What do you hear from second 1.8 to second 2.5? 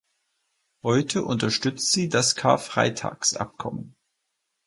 sie das